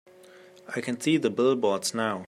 I 0.75 0.81
can 0.81 0.99
see 0.99 1.17
the 1.17 1.29
billboards 1.29 1.93
now. 1.93 2.19